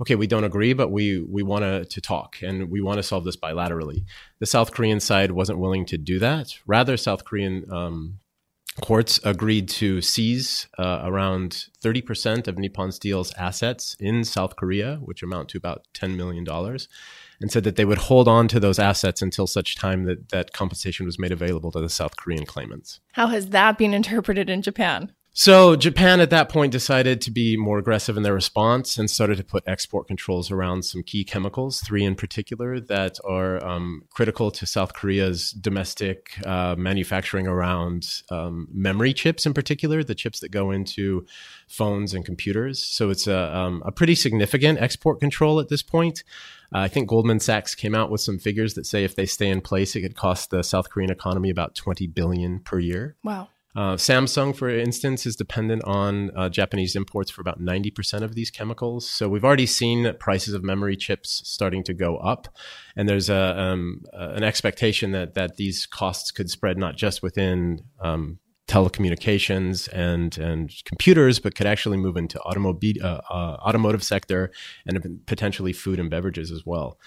okay, 0.00 0.14
we 0.14 0.26
don't 0.26 0.44
agree, 0.44 0.72
but 0.72 0.90
we 0.90 1.20
we 1.20 1.42
want 1.42 1.90
to 1.90 2.00
talk 2.00 2.36
and 2.42 2.70
we 2.70 2.80
want 2.80 2.98
to 2.98 3.02
solve 3.02 3.24
this 3.24 3.36
bilaterally. 3.36 4.04
The 4.38 4.46
South 4.46 4.72
Korean 4.72 5.00
side 5.00 5.32
wasn't 5.32 5.58
willing 5.58 5.86
to 5.86 5.98
do 5.98 6.18
that. 6.18 6.54
Rather, 6.66 6.96
South 6.96 7.24
Korean 7.24 7.64
um, 7.72 8.18
courts 8.80 9.20
agreed 9.24 9.68
to 9.68 10.00
seize 10.00 10.68
uh, 10.78 11.00
around 11.04 11.66
30% 11.82 12.48
of 12.48 12.58
Nippon 12.58 12.92
Steel's 12.92 13.32
assets 13.34 13.96
in 14.00 14.24
South 14.24 14.56
Korea, 14.56 14.96
which 14.96 15.22
amount 15.22 15.48
to 15.50 15.58
about 15.58 15.86
$10 15.94 16.16
million, 16.16 16.46
and 17.40 17.52
said 17.52 17.64
that 17.64 17.76
they 17.76 17.84
would 17.84 17.98
hold 17.98 18.28
on 18.28 18.48
to 18.48 18.60
those 18.60 18.78
assets 18.78 19.22
until 19.22 19.46
such 19.46 19.76
time 19.76 20.04
that 20.04 20.30
that 20.30 20.52
compensation 20.52 21.06
was 21.06 21.18
made 21.18 21.32
available 21.32 21.70
to 21.72 21.80
the 21.80 21.88
South 21.88 22.16
Korean 22.16 22.46
claimants. 22.46 23.00
How 23.12 23.28
has 23.28 23.48
that 23.48 23.78
been 23.78 23.94
interpreted 23.94 24.48
in 24.48 24.62
Japan? 24.62 25.12
So 25.40 25.76
Japan 25.76 26.18
at 26.18 26.30
that 26.30 26.48
point 26.48 26.72
decided 26.72 27.20
to 27.20 27.30
be 27.30 27.56
more 27.56 27.78
aggressive 27.78 28.16
in 28.16 28.24
their 28.24 28.34
response 28.34 28.98
and 28.98 29.08
started 29.08 29.36
to 29.36 29.44
put 29.44 29.62
export 29.68 30.08
controls 30.08 30.50
around 30.50 30.82
some 30.82 31.04
key 31.04 31.22
chemicals, 31.22 31.80
three 31.80 32.04
in 32.04 32.16
particular, 32.16 32.80
that 32.80 33.20
are 33.24 33.64
um, 33.64 34.02
critical 34.10 34.50
to 34.50 34.66
South 34.66 34.94
Korea's 34.94 35.52
domestic 35.52 36.44
uh, 36.44 36.74
manufacturing 36.76 37.46
around 37.46 38.20
um, 38.32 38.66
memory 38.72 39.12
chips, 39.12 39.46
in 39.46 39.54
particular, 39.54 40.02
the 40.02 40.16
chips 40.16 40.40
that 40.40 40.50
go 40.50 40.72
into 40.72 41.24
phones 41.68 42.14
and 42.14 42.24
computers. 42.24 42.82
So 42.82 43.08
it's 43.08 43.28
a, 43.28 43.56
um, 43.56 43.80
a 43.86 43.92
pretty 43.92 44.16
significant 44.16 44.80
export 44.80 45.20
control 45.20 45.60
at 45.60 45.68
this 45.68 45.84
point. 45.84 46.24
Uh, 46.74 46.78
I 46.78 46.88
think 46.88 47.08
Goldman 47.08 47.38
Sachs 47.38 47.76
came 47.76 47.94
out 47.94 48.10
with 48.10 48.22
some 48.22 48.40
figures 48.40 48.74
that 48.74 48.86
say 48.86 49.04
if 49.04 49.14
they 49.14 49.24
stay 49.24 49.50
in 49.50 49.60
place, 49.60 49.94
it 49.94 50.00
could 50.00 50.16
cost 50.16 50.50
the 50.50 50.64
South 50.64 50.90
Korean 50.90 51.12
economy 51.12 51.48
about 51.48 51.76
20 51.76 52.08
billion 52.08 52.58
per 52.58 52.80
year. 52.80 53.14
Wow. 53.22 53.50
Uh, 53.76 53.94
Samsung, 53.94 54.56
for 54.56 54.68
instance, 54.68 55.26
is 55.26 55.36
dependent 55.36 55.84
on 55.84 56.30
uh, 56.36 56.48
Japanese 56.48 56.96
imports 56.96 57.30
for 57.30 57.40
about 57.40 57.60
90% 57.60 58.22
of 58.22 58.34
these 58.34 58.50
chemicals. 58.50 59.08
So 59.08 59.28
we've 59.28 59.44
already 59.44 59.66
seen 59.66 60.12
prices 60.18 60.54
of 60.54 60.64
memory 60.64 60.96
chips 60.96 61.42
starting 61.44 61.84
to 61.84 61.94
go 61.94 62.16
up. 62.16 62.48
And 62.96 63.08
there's 63.08 63.28
a, 63.28 63.58
um, 63.58 64.04
uh, 64.12 64.30
an 64.30 64.42
expectation 64.42 65.12
that, 65.12 65.34
that 65.34 65.56
these 65.56 65.86
costs 65.86 66.30
could 66.30 66.50
spread 66.50 66.78
not 66.78 66.96
just 66.96 67.22
within 67.22 67.82
um, 68.00 68.38
telecommunications 68.68 69.88
and, 69.92 70.36
and 70.38 70.72
computers, 70.84 71.38
but 71.38 71.54
could 71.54 71.66
actually 71.66 71.96
move 71.96 72.16
into 72.16 72.40
automobile, 72.40 73.02
uh, 73.02 73.20
uh, 73.30 73.56
automotive 73.66 74.02
sector 74.02 74.50
and 74.86 75.20
potentially 75.26 75.72
food 75.72 75.98
and 75.98 76.10
beverages 76.10 76.50
as 76.50 76.64
well. 76.64 76.98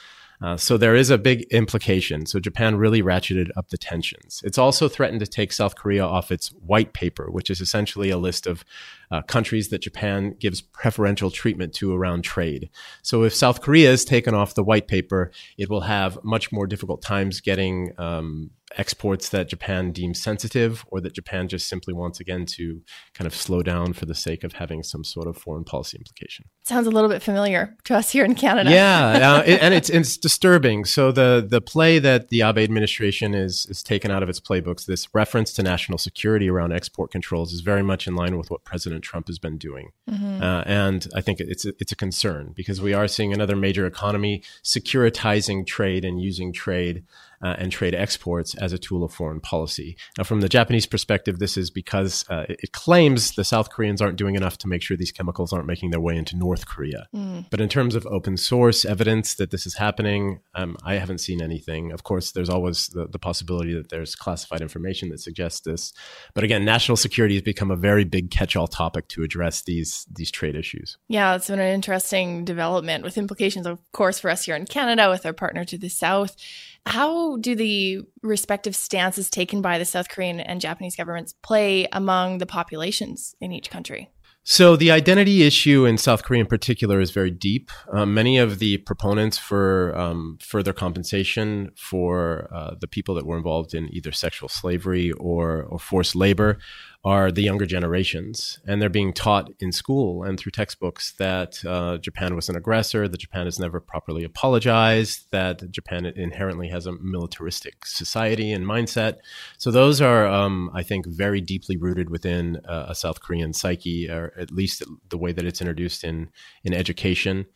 Uh, 0.41 0.57
so 0.57 0.75
there 0.75 0.95
is 0.95 1.09
a 1.09 1.17
big 1.17 1.43
implication. 1.51 2.25
So 2.25 2.39
Japan 2.39 2.75
really 2.75 3.03
ratcheted 3.03 3.49
up 3.55 3.69
the 3.69 3.77
tensions. 3.77 4.41
It's 4.43 4.57
also 4.57 4.87
threatened 4.89 5.19
to 5.19 5.27
take 5.27 5.53
South 5.53 5.75
Korea 5.75 6.03
off 6.03 6.31
its 6.31 6.49
white 6.49 6.93
paper, 6.93 7.29
which 7.29 7.49
is 7.49 7.61
essentially 7.61 8.09
a 8.09 8.17
list 8.17 8.47
of 8.47 8.65
uh, 9.11 9.21
countries 9.21 9.69
that 9.69 9.81
Japan 9.81 10.35
gives 10.39 10.61
preferential 10.61 11.29
treatment 11.29 11.73
to 11.75 11.93
around 11.93 12.23
trade. 12.23 12.69
So 13.03 13.23
if 13.23 13.35
South 13.35 13.61
Korea 13.61 13.91
is 13.91 14.03
taken 14.03 14.33
off 14.33 14.55
the 14.55 14.63
white 14.63 14.87
paper, 14.87 15.31
it 15.57 15.69
will 15.69 15.81
have 15.81 16.17
much 16.23 16.51
more 16.51 16.65
difficult 16.65 17.01
times 17.01 17.39
getting 17.39 17.93
um, 17.97 18.51
exports 18.77 19.29
that 19.29 19.49
Japan 19.49 19.91
deems 19.91 20.21
sensitive 20.21 20.85
or 20.87 21.01
that 21.01 21.13
Japan 21.13 21.47
just 21.47 21.67
simply 21.67 21.93
wants 21.93 22.19
again 22.19 22.45
to 22.45 22.81
kind 23.13 23.27
of 23.27 23.35
slow 23.35 23.61
down 23.61 23.93
for 23.93 24.05
the 24.05 24.15
sake 24.15 24.43
of 24.43 24.53
having 24.53 24.83
some 24.83 25.03
sort 25.03 25.27
of 25.27 25.37
foreign 25.37 25.63
policy 25.63 25.97
implication. 25.97 26.45
Sounds 26.63 26.87
a 26.87 26.91
little 26.91 27.09
bit 27.09 27.21
familiar 27.21 27.75
to 27.85 27.95
us 27.95 28.11
here 28.11 28.23
in 28.23 28.35
Canada. 28.35 28.71
Yeah, 28.71 29.35
uh, 29.35 29.43
it, 29.45 29.61
and 29.61 29.73
it's 29.73 29.89
it's 29.89 30.17
disturbing. 30.17 30.85
So 30.85 31.11
the 31.11 31.45
the 31.47 31.61
play 31.61 31.99
that 31.99 32.29
the 32.29 32.41
Abe 32.41 32.59
administration 32.59 33.33
is 33.33 33.65
is 33.67 33.83
taken 33.83 34.11
out 34.11 34.23
of 34.23 34.29
its 34.29 34.39
playbooks, 34.39 34.85
this 34.85 35.07
reference 35.13 35.53
to 35.53 35.63
national 35.63 35.97
security 35.97 36.49
around 36.49 36.71
export 36.71 37.11
controls, 37.11 37.53
is 37.53 37.61
very 37.61 37.83
much 37.83 38.07
in 38.07 38.15
line 38.15 38.37
with 38.37 38.49
what 38.51 38.63
President 38.63 39.03
Trump 39.03 39.27
has 39.27 39.39
been 39.39 39.57
doing, 39.57 39.91
mm-hmm. 40.09 40.41
uh, 40.41 40.63
and 40.65 41.07
I 41.15 41.21
think 41.21 41.39
it's 41.39 41.65
a, 41.65 41.73
it's 41.79 41.91
a 41.91 41.95
concern 41.95 42.53
because 42.55 42.81
we 42.81 42.93
are 42.93 43.07
seeing 43.07 43.33
another 43.33 43.55
major 43.55 43.85
economy 43.85 44.43
securitizing 44.63 45.65
trade 45.65 46.05
and 46.05 46.21
using 46.21 46.53
trade 46.53 47.03
uh, 47.41 47.55
and 47.57 47.71
trade 47.71 47.95
exports 47.95 48.55
as 48.55 48.73
a 48.73 48.77
tool 48.77 49.03
of 49.03 49.13
foreign 49.13 49.39
policy. 49.39 49.97
Now, 50.17 50.23
from 50.23 50.41
the 50.41 50.49
Japanese 50.49 50.85
perspective, 50.85 51.39
this 51.39 51.57
is 51.57 51.69
because 51.69 52.25
uh, 52.29 52.45
it 52.47 52.71
claims 52.71 53.31
the 53.31 53.43
South 53.43 53.69
Koreans 53.69 54.01
aren't 54.01 54.17
doing 54.17 54.35
enough 54.35 54.57
to 54.59 54.67
make 54.67 54.81
sure 54.81 54.97
these 54.97 55.11
chemicals 55.11 55.53
aren't 55.53 55.67
making 55.67 55.91
their 55.91 55.99
way 55.99 56.17
into 56.17 56.37
North 56.37 56.65
Korea. 56.67 57.07
Mm. 57.15 57.45
But 57.49 57.61
in 57.61 57.69
terms 57.69 57.95
of 57.95 58.05
open 58.05 58.37
source 58.37 58.85
evidence 58.85 59.35
that 59.35 59.51
this 59.51 59.65
is 59.65 59.75
happening, 59.75 60.39
um, 60.55 60.77
I 60.83 60.95
haven't 60.95 61.19
seen 61.19 61.41
anything. 61.41 61.91
Of 61.91 62.03
course, 62.03 62.31
there's 62.31 62.49
always 62.49 62.87
the, 62.87 63.07
the 63.07 63.19
possibility 63.19 63.73
that 63.73 63.89
there's 63.89 64.15
classified 64.15 64.61
information 64.61 65.09
that 65.09 65.19
suggests 65.19 65.61
this. 65.61 65.93
But 66.33 66.43
again, 66.43 66.65
national 66.65 66.97
security 66.97 67.35
has 67.35 67.43
become 67.43 67.71
a 67.71 67.75
very 67.75 68.03
big 68.03 68.31
catch-all 68.31 68.67
topic 68.67 69.07
to 69.09 69.23
address 69.23 69.61
these 69.63 70.05
these 70.11 70.31
trade 70.31 70.55
issues. 70.55 70.97
Yeah, 71.07 71.35
it's 71.35 71.47
been 71.47 71.59
an 71.59 71.73
interesting 71.73 72.45
development 72.45 73.03
with 73.03 73.17
implications, 73.17 73.65
of 73.65 73.79
course, 73.91 74.19
for 74.19 74.29
us 74.29 74.45
here 74.45 74.55
in 74.55 74.65
Canada 74.65 75.09
with 75.09 75.25
our 75.25 75.33
partner 75.33 75.65
to 75.65 75.77
the 75.77 75.89
south. 75.89 76.35
How 76.85 77.37
do 77.37 77.55
the 77.55 78.01
respective 78.23 78.75
stances 78.75 79.29
taken 79.29 79.61
by 79.61 79.77
the 79.77 79.85
South 79.85 80.09
Korean 80.09 80.39
and 80.39 80.59
Japanese 80.59 80.95
governments 80.95 81.33
play 81.43 81.87
among 81.91 82.39
the 82.39 82.45
populations 82.45 83.35
in 83.39 83.51
each 83.51 83.69
country? 83.69 84.09
So 84.43 84.75
the 84.75 84.89
identity 84.89 85.43
issue 85.43 85.85
in 85.85 85.99
South 85.99 86.23
Korea 86.23 86.41
in 86.41 86.47
particular 86.47 86.99
is 86.99 87.11
very 87.11 87.29
deep. 87.29 87.69
Um, 87.93 88.15
many 88.15 88.39
of 88.39 88.57
the 88.57 88.77
proponents 88.77 89.37
for 89.37 89.95
um, 89.95 90.39
further 90.41 90.73
compensation 90.73 91.69
for 91.77 92.49
uh, 92.51 92.73
the 92.79 92.87
people 92.87 93.13
that 93.15 93.27
were 93.27 93.37
involved 93.37 93.75
in 93.75 93.93
either 93.93 94.11
sexual 94.11 94.49
slavery 94.49 95.11
or, 95.11 95.61
or 95.61 95.77
forced 95.77 96.15
labor 96.15 96.57
are 97.03 97.31
the 97.31 97.41
younger 97.41 97.65
generations, 97.65 98.59
and 98.67 98.79
they're 98.79 98.89
being 98.89 99.11
taught 99.11 99.51
in 99.59 99.71
school 99.71 100.23
and 100.23 100.39
through 100.39 100.51
textbooks 100.51 101.13
that 101.13 101.63
uh, 101.65 101.97
Japan 101.97 102.35
was 102.35 102.47
an 102.47 102.55
aggressor, 102.55 103.07
that 103.07 103.17
Japan 103.17 103.45
has 103.45 103.59
never 103.59 103.79
properly 103.79 104.23
apologized, 104.23 105.25
that 105.31 105.71
Japan 105.71 106.05
inherently 106.05 106.69
has 106.69 106.85
a 106.85 106.91
militaristic 106.91 107.85
society 107.87 108.51
and 108.51 108.65
mindset. 108.65 109.15
So 109.57 109.71
those 109.71 109.99
are, 109.99 110.27
um, 110.27 110.69
I 110.75 110.83
think, 110.83 111.07
very 111.07 111.41
deeply 111.41 111.75
rooted 111.75 112.11
within 112.11 112.57
uh, 112.67 112.85
a 112.89 112.95
South 112.95 113.19
Korean 113.21 113.53
psyche, 113.53 114.07
or 114.07 114.33
at 114.37 114.51
least 114.51 114.83
the 115.09 115.17
way 115.17 115.31
that 115.31 115.45
it's 115.45 115.61
introduced 115.61 116.03
in 116.03 116.29
in 116.63 116.73
education. 116.73 117.47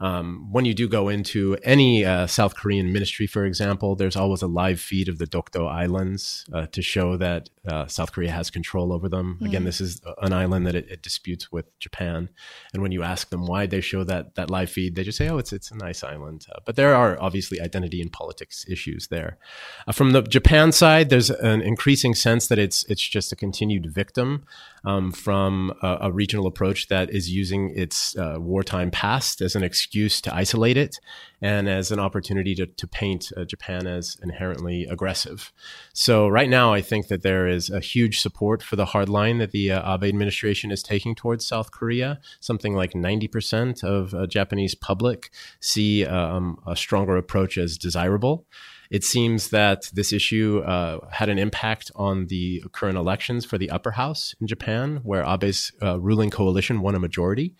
Um, 0.00 0.48
when 0.50 0.64
you 0.64 0.74
do 0.74 0.88
go 0.88 1.08
into 1.08 1.56
any 1.62 2.04
uh, 2.04 2.26
South 2.26 2.56
Korean 2.56 2.92
ministry, 2.92 3.28
for 3.28 3.44
example, 3.44 3.94
there's 3.94 4.16
always 4.16 4.42
a 4.42 4.48
live 4.48 4.80
feed 4.80 5.08
of 5.08 5.18
the 5.18 5.26
Dokdo 5.26 5.68
Islands 5.70 6.44
uh, 6.52 6.66
to 6.72 6.82
show 6.82 7.16
that 7.18 7.50
uh, 7.68 7.86
South 7.86 8.10
Korea 8.10 8.32
has 8.32 8.50
control 8.50 8.92
over 8.92 9.08
them. 9.08 9.38
Mm. 9.40 9.46
Again, 9.46 9.64
this 9.64 9.80
is 9.80 10.00
an 10.20 10.32
island 10.32 10.66
that 10.66 10.74
it, 10.74 10.88
it, 10.90 11.02
disputes 11.02 11.52
with 11.52 11.78
Japan. 11.78 12.28
And 12.72 12.82
when 12.82 12.90
you 12.90 13.04
ask 13.04 13.30
them 13.30 13.46
why 13.46 13.66
they 13.66 13.80
show 13.80 14.02
that 14.04 14.34
that 14.34 14.50
live 14.50 14.70
feed, 14.70 14.96
they 14.96 15.04
just 15.04 15.18
say, 15.18 15.28
"Oh, 15.28 15.38
it's 15.38 15.52
it's 15.52 15.70
a 15.70 15.76
nice 15.76 16.02
island." 16.02 16.46
Uh, 16.50 16.58
but 16.64 16.74
there 16.74 16.94
are 16.94 17.20
obviously 17.20 17.60
identity 17.60 18.00
and 18.00 18.12
politics 18.12 18.66
issues 18.68 19.06
there. 19.06 19.38
Uh, 19.86 19.92
from 19.92 20.10
the 20.10 20.22
Japan 20.22 20.72
side, 20.72 21.10
there's 21.10 21.30
an 21.30 21.62
increasing 21.62 22.14
sense 22.14 22.48
that 22.48 22.58
it's 22.58 22.82
it's 22.84 23.06
just 23.06 23.30
a 23.30 23.36
continued 23.36 23.92
victim 23.94 24.44
um, 24.84 25.12
from 25.12 25.72
a, 25.82 25.98
a, 26.02 26.12
regional 26.12 26.46
approach 26.46 26.88
that 26.88 27.10
is 27.10 27.30
using 27.30 27.70
its 27.76 28.16
uh, 28.16 28.36
wartime 28.38 28.90
past 28.90 29.40
as 29.40 29.54
an 29.54 29.62
excuse 29.62 29.91
to 29.92 30.34
isolate 30.34 30.76
it 30.76 30.98
and 31.40 31.68
as 31.68 31.90
an 31.90 31.98
opportunity 31.98 32.54
to, 32.54 32.66
to 32.66 32.86
paint 32.86 33.30
uh, 33.36 33.44
Japan 33.44 33.86
as 33.86 34.16
inherently 34.22 34.86
aggressive. 34.88 35.52
So, 35.92 36.28
right 36.28 36.48
now, 36.48 36.72
I 36.72 36.80
think 36.80 37.08
that 37.08 37.22
there 37.22 37.46
is 37.46 37.68
a 37.68 37.80
huge 37.80 38.20
support 38.20 38.62
for 38.62 38.76
the 38.76 38.86
hard 38.86 39.08
line 39.08 39.38
that 39.38 39.50
the 39.50 39.72
uh, 39.72 39.94
Abe 39.94 40.04
administration 40.04 40.70
is 40.70 40.82
taking 40.82 41.14
towards 41.14 41.46
South 41.46 41.70
Korea. 41.72 42.20
Something 42.40 42.74
like 42.74 42.92
90% 42.92 43.84
of 43.84 44.14
uh, 44.14 44.26
Japanese 44.26 44.74
public 44.74 45.30
see 45.60 46.06
um, 46.06 46.58
a 46.66 46.76
stronger 46.76 47.16
approach 47.16 47.58
as 47.58 47.76
desirable. 47.76 48.46
It 48.90 49.04
seems 49.04 49.48
that 49.48 49.90
this 49.94 50.12
issue 50.12 50.62
uh, 50.66 50.98
had 51.10 51.30
an 51.30 51.38
impact 51.38 51.90
on 51.96 52.26
the 52.26 52.62
current 52.72 52.98
elections 52.98 53.46
for 53.46 53.56
the 53.56 53.70
upper 53.70 53.92
house 53.92 54.34
in 54.38 54.46
Japan, 54.46 55.00
where 55.02 55.24
Abe's 55.24 55.72
uh, 55.82 55.98
ruling 55.98 56.28
coalition 56.28 56.82
won 56.82 56.94
a 56.94 56.98
majority 56.98 57.54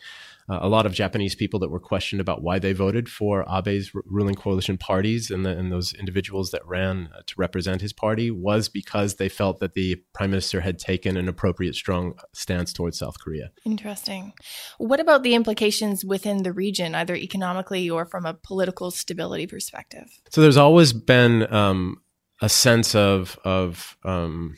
uh, 0.48 0.58
a 0.62 0.68
lot 0.68 0.86
of 0.86 0.92
Japanese 0.92 1.34
people 1.34 1.60
that 1.60 1.70
were 1.70 1.80
questioned 1.80 2.20
about 2.20 2.42
why 2.42 2.58
they 2.58 2.72
voted 2.72 3.08
for 3.08 3.44
Abe's 3.48 3.90
r- 3.94 4.02
ruling 4.04 4.34
coalition 4.34 4.76
parties 4.76 5.30
and, 5.30 5.46
the, 5.46 5.50
and, 5.50 5.70
those 5.70 5.92
individuals 5.94 6.50
that 6.50 6.66
ran 6.66 7.08
uh, 7.16 7.20
to 7.26 7.34
represent 7.38 7.80
his 7.80 7.92
party 7.92 8.30
was 8.30 8.68
because 8.68 9.14
they 9.14 9.28
felt 9.28 9.60
that 9.60 9.74
the 9.74 9.96
prime 10.12 10.30
minister 10.30 10.60
had 10.60 10.78
taken 10.78 11.16
an 11.16 11.28
appropriate, 11.28 11.74
strong 11.74 12.14
stance 12.34 12.72
towards 12.72 12.98
South 12.98 13.18
Korea. 13.20 13.50
Interesting. 13.64 14.32
What 14.78 15.00
about 15.00 15.22
the 15.22 15.34
implications 15.34 16.04
within 16.04 16.42
the 16.42 16.52
region, 16.52 16.94
either 16.94 17.14
economically 17.14 17.88
or 17.88 18.04
from 18.04 18.26
a 18.26 18.34
political 18.34 18.90
stability 18.90 19.46
perspective? 19.46 20.08
So 20.30 20.40
there's 20.40 20.56
always 20.56 20.92
been 20.92 21.52
um, 21.52 22.02
a 22.40 22.48
sense 22.48 22.94
of 22.94 23.38
of 23.44 23.96
um, 24.04 24.56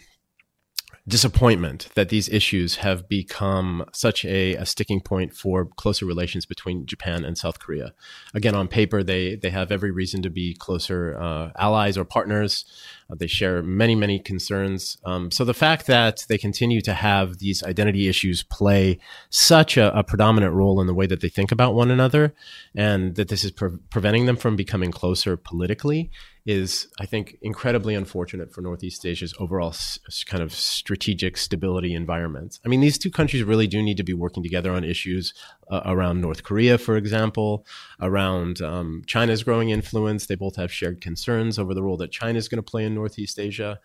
disappointment 1.06 1.88
that 1.94 2.08
these 2.08 2.30
issues 2.30 2.76
have 2.76 3.08
become 3.08 3.84
such 3.92 4.24
a, 4.24 4.54
a, 4.54 4.64
sticking 4.64 5.00
point 5.00 5.34
for 5.34 5.66
closer 5.66 6.06
relations 6.06 6.46
between 6.46 6.86
Japan 6.86 7.26
and 7.26 7.36
South 7.36 7.58
Korea. 7.58 7.92
Again, 8.32 8.54
on 8.54 8.68
paper, 8.68 9.02
they 9.02 9.36
they 9.36 9.50
have 9.50 9.70
every 9.70 9.90
reason 9.90 10.22
to 10.22 10.30
be 10.30 10.54
closer 10.54 11.16
uh, 11.20 11.50
allies 11.58 11.98
or 11.98 12.04
partners. 12.06 12.64
Uh, 13.10 13.14
they 13.14 13.26
share 13.26 13.62
many 13.62 13.94
many 13.94 14.18
concerns. 14.18 14.98
Um, 15.04 15.30
so 15.30 15.44
the 15.44 15.54
fact 15.54 15.86
that 15.86 16.24
they 16.28 16.38
continue 16.38 16.80
to 16.82 16.94
have 16.94 17.38
these 17.38 17.62
identity 17.62 18.08
issues 18.08 18.42
play 18.42 18.98
such 19.30 19.76
a, 19.76 19.96
a, 19.96 20.02
predominant 20.02 20.54
role 20.54 20.80
in 20.80 20.86
the 20.86 20.94
way 20.94 21.06
that 21.06 21.20
they 21.20 21.28
think 21.28 21.52
about 21.52 21.74
one 21.74 21.90
another, 21.90 22.34
and 22.74 23.14
that 23.16 23.28
this 23.28 23.44
is 23.44 23.50
pre- 23.50 23.78
preventing 23.90 24.26
them 24.26 24.36
from 24.36 24.56
becoming 24.56 24.90
closer 24.90 25.36
politically 25.36 26.10
is, 26.46 26.88
I 27.00 27.06
think, 27.06 27.38
incredibly 27.40 27.94
unfortunate 27.94 28.52
for 28.52 28.60
Northeast 28.60 29.06
Asia's 29.06 29.32
overall 29.38 29.70
s- 29.70 29.98
kind 30.26 30.42
of 30.42 30.52
strategic 30.52 31.38
stability 31.38 31.94
environment. 31.94 32.58
I 32.64 32.68
mean, 32.68 32.80
these 32.80 32.98
two 32.98 33.10
countries 33.10 33.44
really 33.44 33.66
do 33.66 33.82
need 33.82 33.96
to 33.96 34.02
be 34.02 34.12
working 34.12 34.42
together 34.42 34.72
on 34.72 34.84
issues 34.84 35.32
uh, 35.70 35.82
around 35.84 36.20
North 36.20 36.42
Korea, 36.42 36.78
for 36.78 36.96
example, 36.96 37.66
around 38.00 38.60
um, 38.62 39.02
China's 39.06 39.42
growing 39.42 39.70
influence. 39.70 40.26
They 40.26 40.34
both 40.34 40.56
have 40.56 40.72
shared 40.72 41.00
concerns 41.00 41.58
over 41.58 41.74
the 41.74 41.82
role 41.82 41.96
that 41.98 42.10
China 42.10 42.38
is 42.38 42.48
going 42.48 42.62
to 42.62 42.70
play 42.70 42.84
in 42.84 42.94
Northeast 42.94 43.38
Asia 43.38 43.80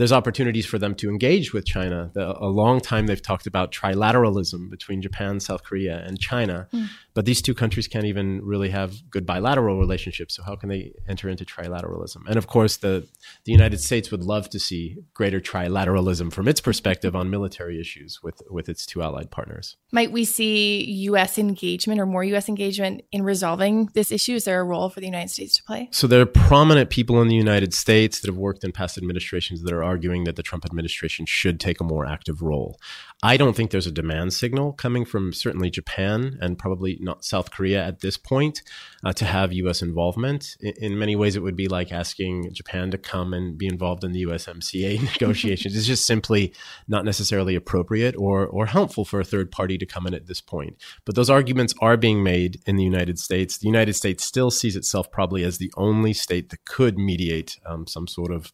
there's 0.00 0.12
opportunities 0.12 0.66
for 0.66 0.78
them 0.78 0.94
to 0.96 1.08
engage 1.08 1.52
with 1.52 1.64
China. 1.64 2.10
The, 2.14 2.36
a 2.38 2.48
long 2.48 2.80
time 2.80 3.06
they've 3.06 3.22
talked 3.22 3.46
about 3.46 3.70
trilateralism 3.70 4.70
between 4.70 5.00
Japan, 5.00 5.38
South 5.40 5.62
Korea, 5.62 6.04
and 6.04 6.18
China, 6.18 6.68
mm. 6.72 6.88
but 7.14 7.24
these 7.24 7.40
two 7.40 7.54
countries 7.54 7.86
can't 7.86 8.04
even 8.04 8.44
really 8.44 8.70
have 8.70 9.08
good 9.10 9.24
bilateral 9.24 9.78
relationships. 9.78 10.34
So 10.34 10.42
how 10.42 10.56
can 10.56 10.68
they 10.68 10.92
enter 11.08 11.28
into 11.28 11.44
trilateralism? 11.44 12.26
And 12.26 12.36
of 12.36 12.48
course, 12.48 12.76
the 12.78 13.06
the 13.44 13.52
United 13.52 13.80
States 13.80 14.10
would 14.10 14.24
love 14.24 14.50
to 14.50 14.58
see 14.58 14.96
greater 15.14 15.40
trilateralism 15.40 16.32
from 16.32 16.48
its 16.48 16.60
perspective 16.60 17.14
on 17.14 17.30
military 17.30 17.80
issues 17.80 18.20
with 18.22 18.42
with 18.50 18.68
its 18.68 18.86
two 18.86 19.02
allied 19.02 19.30
partners. 19.30 19.76
Might 19.92 20.10
we 20.10 20.24
see 20.24 20.82
U.S. 21.10 21.38
engagement 21.38 22.00
or 22.00 22.06
more 22.06 22.24
U.S. 22.24 22.48
engagement 22.48 23.02
in 23.12 23.22
resolving 23.22 23.90
this 23.94 24.10
issue? 24.10 24.34
Is 24.34 24.44
there 24.44 24.60
a 24.60 24.64
role 24.64 24.88
for 24.88 24.98
the 24.98 25.06
United 25.06 25.30
States 25.30 25.56
to 25.58 25.62
play? 25.62 25.88
So 25.92 26.08
there 26.08 26.20
are 26.20 26.26
prominent 26.26 26.90
people 26.90 27.22
in 27.22 27.28
the 27.28 27.36
United 27.36 27.72
States 27.72 28.20
that 28.20 28.28
have 28.28 28.36
worked 28.36 28.64
in 28.64 28.72
past 28.72 28.98
administrations 28.98 29.62
that 29.62 29.72
are 29.72 29.83
arguing 29.84 30.24
that 30.24 30.36
the 30.36 30.42
Trump 30.42 30.64
administration 30.64 31.26
should 31.26 31.60
take 31.60 31.80
a 31.80 31.84
more 31.84 32.06
active 32.06 32.42
role. 32.42 32.78
I 33.22 33.36
don't 33.36 33.56
think 33.56 33.70
there's 33.70 33.86
a 33.86 33.92
demand 33.92 34.32
signal 34.32 34.72
coming 34.72 35.04
from 35.04 35.32
certainly 35.32 35.70
Japan 35.70 36.36
and 36.40 36.58
probably 36.58 36.98
not 37.00 37.24
South 37.24 37.50
Korea 37.50 37.82
at 37.82 38.00
this 38.00 38.16
point 38.16 38.62
uh, 39.04 39.12
to 39.14 39.24
have 39.24 39.52
U.S. 39.52 39.80
involvement. 39.80 40.56
In, 40.60 40.74
in, 40.78 40.98
many 40.98 41.16
ways, 41.16 41.36
it 41.36 41.42
would 41.42 41.56
be 41.56 41.68
like 41.68 41.92
asking 41.92 42.52
Japan 42.52 42.90
to 42.90 42.98
come 42.98 43.32
and 43.32 43.56
be 43.56 43.66
involved 43.66 44.04
in 44.04 44.12
the 44.12 44.24
USMCA 44.24 45.02
negotiations. 45.12 45.76
it's 45.76 45.86
just 45.86 46.06
simply 46.06 46.52
not 46.88 47.04
necessarily 47.04 47.54
appropriate 47.54 48.14
or 48.16 48.46
or 48.46 48.66
helpful 48.66 49.04
for 49.04 49.20
a 49.20 49.24
third 49.24 49.50
party 49.50 49.78
to 49.78 49.86
come 49.86 50.06
in 50.06 50.14
at 50.14 50.26
this 50.26 50.40
point. 50.40 50.76
But 51.04 51.14
those 51.14 51.30
arguments 51.30 51.74
are 51.80 51.96
being 51.96 52.22
made 52.22 52.60
in 52.66 52.76
the 52.76 52.84
United 52.84 53.18
States. 53.18 53.58
The 53.58 53.66
United 53.66 53.94
States 53.94 54.24
still 54.24 54.50
sees 54.50 54.76
itself 54.76 55.10
probably 55.10 55.44
as 55.44 55.58
the 55.58 55.72
only 55.76 56.12
state 56.12 56.50
that 56.50 56.64
could 56.64 56.98
mediate 56.98 57.58
um, 57.66 57.86
some 57.86 58.06
sort 58.06 58.32
of 58.32 58.52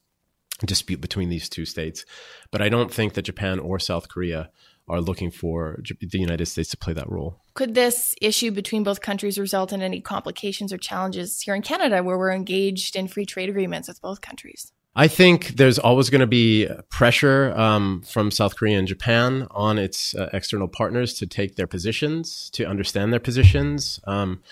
dispute 0.66 1.00
between 1.00 1.28
these 1.28 1.48
two 1.48 1.64
states. 1.64 2.04
But 2.50 2.62
I 2.62 2.68
don't 2.68 2.92
think 2.92 3.14
that 3.14 3.22
Japan 3.22 3.58
or 3.58 3.78
South 3.78 4.08
Korea 4.08 4.50
are 4.88 5.00
looking 5.00 5.30
for 5.30 5.80
the 6.00 6.18
United 6.18 6.46
States 6.46 6.70
to 6.70 6.76
play 6.76 6.92
that 6.92 7.08
role. 7.08 7.40
Could 7.54 7.74
this 7.74 8.14
issue 8.20 8.50
between 8.50 8.82
both 8.82 9.00
countries 9.00 9.38
result 9.38 9.72
in 9.72 9.82
any 9.82 10.00
complications 10.00 10.72
or 10.72 10.78
challenges 10.78 11.40
here 11.40 11.54
in 11.54 11.62
Canada 11.62 12.02
where 12.02 12.18
we're 12.18 12.32
engaged 12.32 12.96
in 12.96 13.06
free 13.06 13.24
trade 13.24 13.48
agreements 13.48 13.86
with 13.86 14.00
both 14.02 14.20
countries? 14.20 14.72
I 14.96 15.06
think 15.06 15.50
there's 15.50 15.78
always 15.78 16.10
going 16.10 16.22
to 16.22 16.26
be 16.26 16.68
pressure 16.88 17.52
um, 17.56 18.02
from 18.02 18.32
South 18.32 18.56
Korea 18.56 18.76
and 18.78 18.88
Japan 18.88 19.46
on 19.52 19.78
its 19.78 20.16
uh, 20.16 20.28
external 20.32 20.66
partners 20.66 21.14
to 21.14 21.26
take 21.26 21.54
their 21.54 21.68
positions, 21.68 22.50
to 22.54 22.64
understand 22.64 23.12
their 23.12 23.20
positions. 23.20 24.00
Um, 24.08 24.42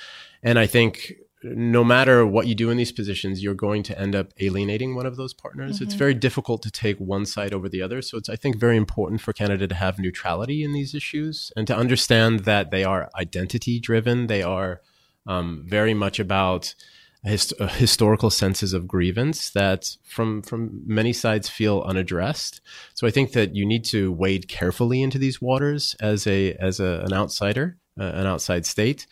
and 0.45 0.57
I 0.57 0.67
think 0.67 1.15
no 1.43 1.85
matter 1.85 2.27
what 2.27 2.47
you 2.47 2.55
do 2.55 2.71
in 2.71 2.77
these 2.77 2.93
positions, 2.93 3.43
you're 3.43 3.55
going 3.55 3.83
to 3.85 3.99
end 3.99 4.17
up 4.17 4.33
alienating 4.41 4.95
one 4.95 5.07
of 5.07 5.17
those 5.17 5.33
partners. 5.33 5.77
Mm-hmm. 5.77 5.85
It's 5.85 5.95
very 5.95 6.15
difficult 6.15 6.63
to 6.63 6.71
take 6.71 6.99
one 6.99 7.27
side 7.27 7.53
over 7.53 7.69
the 7.69 7.83
other. 7.83 8.03
So 8.03 8.19
it's, 8.19 8.29
I 8.29 8.37
think, 8.37 8.57
very 8.57 8.77
important 8.77 9.21
for 9.21 9.33
Canada 9.33 9.69
to 9.69 9.75
have 9.75 9.99
neutrality 9.99 10.65
in 10.65 10.73
these 10.73 10.95
issues 10.95 11.53
and 11.57 11.67
to 11.67 11.77
understand 11.77 12.41
that 12.41 12.71
they 12.71 12.85
are 12.85 13.11
identity 13.15 13.79
driven. 13.79 14.27
They 14.27 14.43
are 14.43 14.81
um, 15.27 15.65
very 15.67 15.95
much 15.95 16.19
about 16.19 16.75
hist- 17.23 17.59
historical 17.59 18.31
senses 18.31 18.73
of 18.73 18.89
grievance 18.89 19.51
that 19.51 19.97
from 20.05 20.43
from 20.43 20.83
many 20.87 21.13
sides 21.13 21.49
feel 21.49 21.83
unaddressed. 21.83 22.61
So 22.95 23.07
I 23.07 23.11
think 23.11 23.33
that 23.33 23.55
you 23.55 23.67
need 23.67 23.85
to 23.87 24.13
wade 24.13 24.49
carefully 24.49 25.03
into 25.03 25.19
these 25.19 25.41
waters 25.41 25.95
as 26.01 26.27
a 26.27 26.55
as 26.55 26.81
a, 26.81 27.03
an 27.05 27.13
outsider, 27.13 27.77
an 27.99 28.27
outside 28.27 28.67
state. 28.67 29.07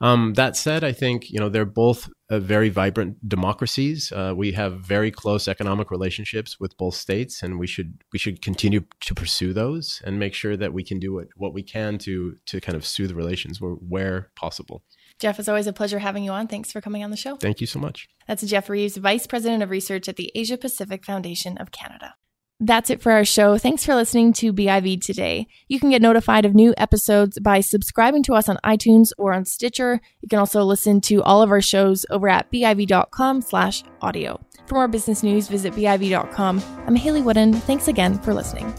Um, 0.00 0.34
that 0.34 0.56
said, 0.56 0.84
I 0.84 0.92
think 0.92 1.30
you 1.30 1.38
know 1.38 1.48
they're 1.48 1.64
both 1.64 2.08
uh, 2.30 2.38
very 2.38 2.68
vibrant 2.68 3.28
democracies. 3.28 4.12
Uh, 4.12 4.32
we 4.36 4.52
have 4.52 4.80
very 4.80 5.10
close 5.10 5.48
economic 5.48 5.90
relationships 5.90 6.58
with 6.58 6.76
both 6.76 6.94
states, 6.94 7.42
and 7.42 7.58
we 7.58 7.66
should 7.66 8.02
we 8.12 8.18
should 8.18 8.40
continue 8.40 8.84
to 9.00 9.14
pursue 9.14 9.52
those 9.52 10.00
and 10.04 10.18
make 10.18 10.34
sure 10.34 10.56
that 10.56 10.72
we 10.72 10.84
can 10.84 10.98
do 10.98 11.14
what, 11.14 11.28
what 11.36 11.52
we 11.52 11.62
can 11.62 11.98
to 11.98 12.36
to 12.46 12.60
kind 12.60 12.76
of 12.76 12.86
soothe 12.86 13.12
relations 13.12 13.60
where, 13.60 13.72
where 13.72 14.30
possible. 14.36 14.82
Jeff, 15.18 15.38
it's 15.38 15.48
always 15.48 15.66
a 15.66 15.72
pleasure 15.72 15.98
having 15.98 16.24
you 16.24 16.30
on. 16.30 16.46
Thanks 16.46 16.72
for 16.72 16.80
coming 16.80 17.04
on 17.04 17.10
the 17.10 17.16
show. 17.16 17.36
Thank 17.36 17.60
you 17.60 17.66
so 17.66 17.78
much. 17.78 18.08
That's 18.26 18.42
Jeff 18.42 18.70
Reeves, 18.70 18.96
Vice 18.96 19.26
President 19.26 19.62
of 19.62 19.68
Research 19.68 20.08
at 20.08 20.16
the 20.16 20.32
Asia 20.34 20.56
Pacific 20.56 21.04
Foundation 21.04 21.58
of 21.58 21.72
Canada. 21.72 22.14
That's 22.62 22.90
it 22.90 23.00
for 23.00 23.10
our 23.12 23.24
show. 23.24 23.56
Thanks 23.56 23.86
for 23.86 23.94
listening 23.94 24.34
to 24.34 24.52
BIV 24.52 25.02
today. 25.02 25.46
You 25.68 25.80
can 25.80 25.88
get 25.88 26.02
notified 26.02 26.44
of 26.44 26.54
new 26.54 26.74
episodes 26.76 27.38
by 27.38 27.60
subscribing 27.60 28.22
to 28.24 28.34
us 28.34 28.50
on 28.50 28.58
iTunes 28.62 29.12
or 29.16 29.32
on 29.32 29.46
Stitcher. 29.46 29.98
You 30.20 30.28
can 30.28 30.38
also 30.38 30.62
listen 30.62 31.00
to 31.02 31.22
all 31.22 31.40
of 31.40 31.50
our 31.50 31.62
shows 31.62 32.04
over 32.10 32.28
at 32.28 32.52
biv.com 32.52 33.40
slash 33.40 33.82
audio. 34.02 34.38
For 34.66 34.74
more 34.74 34.88
business 34.88 35.22
news, 35.22 35.48
visit 35.48 35.72
biv.com. 35.72 36.62
I'm 36.86 36.96
Hayley 36.96 37.22
Woodin. 37.22 37.54
Thanks 37.54 37.88
again 37.88 38.18
for 38.18 38.34
listening. 38.34 38.74